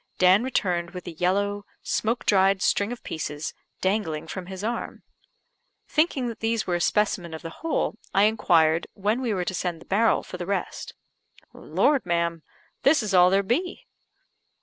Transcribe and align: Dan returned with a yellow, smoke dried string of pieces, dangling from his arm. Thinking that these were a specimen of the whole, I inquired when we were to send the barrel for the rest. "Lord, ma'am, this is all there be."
Dan 0.17 0.41
returned 0.43 0.95
with 0.95 1.05
a 1.05 1.11
yellow, 1.11 1.63
smoke 1.83 2.25
dried 2.25 2.63
string 2.63 2.91
of 2.91 3.03
pieces, 3.03 3.53
dangling 3.81 4.25
from 4.25 4.47
his 4.47 4.63
arm. 4.63 5.03
Thinking 5.87 6.25
that 6.25 6.39
these 6.39 6.65
were 6.65 6.73
a 6.73 6.81
specimen 6.81 7.35
of 7.35 7.43
the 7.43 7.51
whole, 7.61 7.99
I 8.11 8.23
inquired 8.23 8.87
when 8.95 9.21
we 9.21 9.31
were 9.31 9.45
to 9.45 9.53
send 9.53 9.79
the 9.79 9.85
barrel 9.85 10.23
for 10.23 10.37
the 10.37 10.47
rest. 10.47 10.95
"Lord, 11.53 12.03
ma'am, 12.03 12.41
this 12.81 13.03
is 13.03 13.13
all 13.13 13.29
there 13.29 13.43
be." 13.43 13.85